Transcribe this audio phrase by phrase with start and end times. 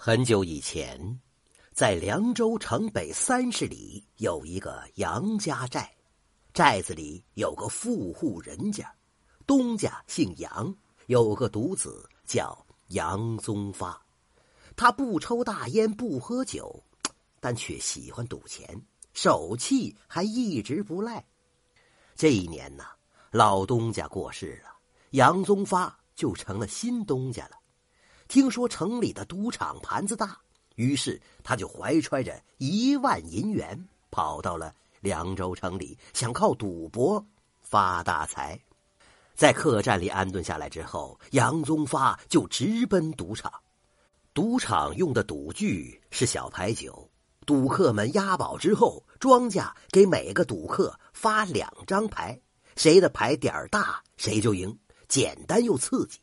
[0.00, 1.20] 很久以前，
[1.72, 5.90] 在凉州城北三十里有一个杨家寨，
[6.54, 8.94] 寨子里有个富户人家，
[9.44, 10.72] 东家姓杨，
[11.06, 14.00] 有个独子叫杨宗发。
[14.76, 16.80] 他不抽大烟，不喝酒，
[17.40, 18.80] 但却喜欢赌钱，
[19.14, 21.26] 手气还一直不赖。
[22.14, 22.84] 这一年呢，
[23.32, 24.70] 老东家过世了，
[25.10, 27.57] 杨宗发就成了新东家了。
[28.28, 30.38] 听说城里的赌场盘子大，
[30.76, 37.24] 于是他就怀揣着一万银元，跑到了凉州城里，想靠赌博
[37.62, 38.60] 发大财。
[39.34, 43.50] 在客栈里安顿下来之后，杨宗发就直奔赌场。
[44.34, 47.10] 赌场用的赌具是小牌九，
[47.46, 52.38] 赌客们押宝之后，庄家给每个赌客发两张牌，
[52.76, 56.18] 谁的牌点儿大，谁就赢，简单又刺激。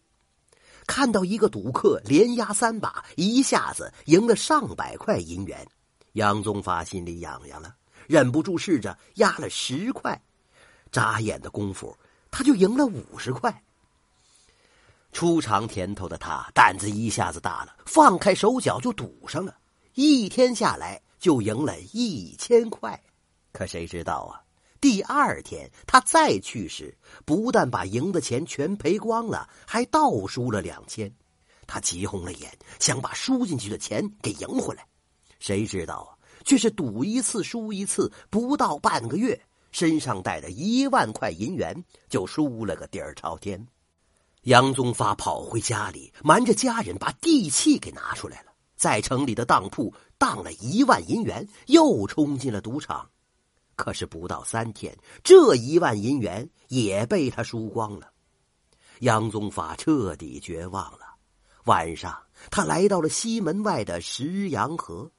[0.88, 5.68] 看到一个赌客连压三把，一下子赢了上百块银元，
[6.14, 7.76] 杨宗发心里痒痒了，
[8.08, 10.22] 忍不住试着压了十块，
[10.92, 11.96] 眨眼的功夫
[12.30, 13.64] 他就赢了五十块。
[15.12, 19.58] 初尝甜头的他胆子一下子大了，放开手脚就赌上了，
[19.94, 23.02] 一天下来就赢了一千块。
[23.52, 24.44] 可谁知道啊？
[24.82, 26.96] 第二天，他再去时，
[27.26, 31.12] 不但把赢的钱全赔光了，还倒输了两千。
[31.66, 34.86] 他急红了眼，想把输进去的钱给赢回来。
[35.40, 39.40] 谁知道啊，却是赌一次输一次，不到半个月，
[39.72, 43.66] 身上带着一万块银元就输了个底儿朝天。
[44.44, 53.10] 杨宗发跑回家里，瞒着家人把地契给拿出来了，在城里的当铺当了一万银元，又冲进了赌场。
[53.76, 58.12] 可是不到三天，这一万银元也被他输光了。
[59.00, 61.00] 杨宗发彻底绝望了。
[61.66, 62.18] 晚上，
[62.50, 65.12] 他来到了西门外的石阳河，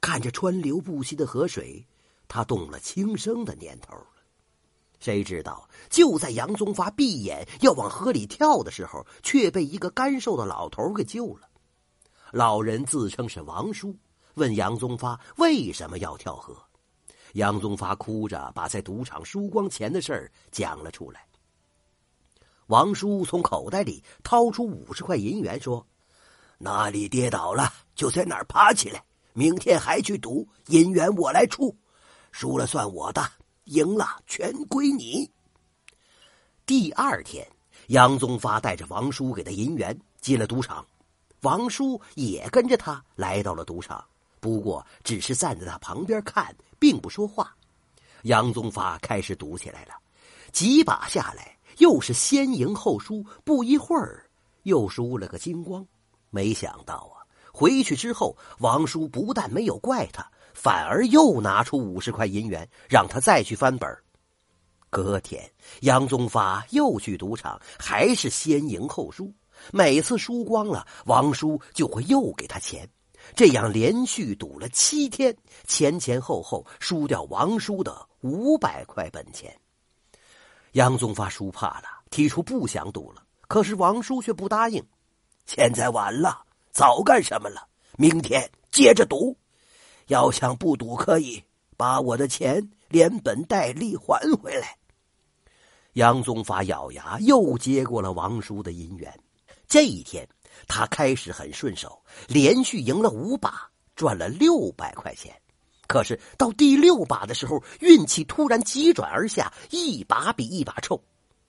[0.00, 1.84] 看着川流不息的河水，
[2.28, 4.06] 他动了轻生的念头了。
[5.00, 11.48] 谁知道，就在杨宗发闭眼要往河里跳的时候，却被一个干瘦的老头给救了。
[12.32, 13.96] 老人自称是王叔，
[14.34, 16.67] 问杨宗发为什么要跳河。
[17.34, 21.26] 杨宗发哭着把在赌场输光钱的事儿讲了出来。
[22.66, 25.86] 王叔从口袋里掏出五十块银元，说
[26.58, 29.02] ：“哪里跌倒了，就在哪儿爬起来。
[29.32, 31.74] 明天还去赌，银元我来出，
[32.30, 33.22] 输了算我的，
[33.64, 35.30] 赢了全归你。”
[36.66, 37.46] 第二天，
[37.86, 40.86] 杨宗发带着王叔给的银元进了赌场，
[41.40, 44.04] 王叔也跟着他来到了赌场。
[44.40, 47.54] 不过，只是站在他旁边看，并不说话。
[48.22, 49.94] 杨宗发开始赌起来了，
[50.52, 54.28] 几把下来，又是先赢后输，不一会儿
[54.64, 55.86] 又输了个精光。
[56.30, 57.22] 没想到啊，
[57.52, 63.88] 回去之后，王叔不但没有怪他，反而又拿出五十块银元，让他再去翻本。
[64.90, 65.50] 隔天，
[65.82, 69.32] 杨宗发又去赌场，还是先赢后输。
[69.72, 72.88] 每次输光了，王叔就会又给他钱。
[73.34, 79.56] 这样连续赌了七天，前前后后输掉王叔的五百块本钱。
[80.72, 83.22] 杨宗发输怕了，提出不想赌了。
[83.46, 84.84] 可是王叔却不答应。
[85.46, 87.66] 现在晚了，早干什么了？
[87.96, 89.36] 明天接着赌。
[90.08, 91.42] 要想不赌，可以
[91.76, 94.76] 把我的钱连本带利还回来。
[95.94, 99.12] 杨宗发咬牙，又接过了王叔的银元。
[99.66, 100.28] 这一天。
[100.66, 105.34] 他开始很顺手，连续赢了五把，赚了六百块钱。
[105.86, 111.00] 可是到第六把的时候，运气突然急转而下，一把比一把臭，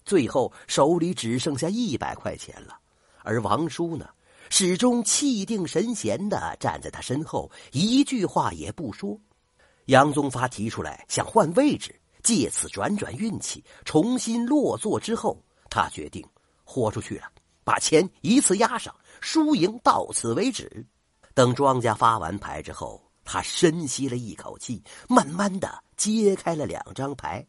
[0.05, 2.77] 最后手里只剩下一百块钱了。
[3.21, 4.07] 而王叔呢，
[4.49, 9.19] 始终气定神闲的站在他身后，一句话也不说。
[9.87, 11.93] 杨宗发提出来想换位置，
[12.23, 15.37] 借此转转运气，重新落座之后，
[15.69, 16.25] 他决定
[16.63, 17.25] 豁出去了。
[17.69, 18.91] 把钱一次押上，
[19.21, 20.83] 输赢到此为止。
[21.35, 27.45] 等庄家发完牌之后，他深吸了一口气，慢慢的揭开了两张牌，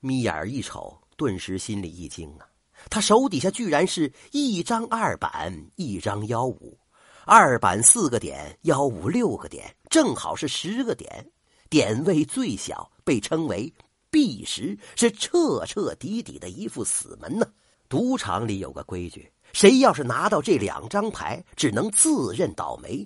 [0.00, 2.48] 眯眼一瞅，顿时心里一惊啊！
[2.88, 6.78] 他手底下居然是一张二板，一张幺五，
[7.26, 11.30] 二板四个点，幺五六个点，正好是十个点，
[11.68, 13.70] 点位最小，被称为
[14.10, 17.46] B 十，是彻彻底底的一副死门呢。
[17.90, 23.04] 赌场里有个规矩，谁要是拿到这两张牌，只能自认倒霉；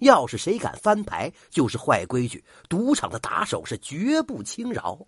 [0.00, 2.44] 要是谁敢翻牌，就是坏规矩。
[2.68, 5.00] 赌场的打手是绝不轻饶。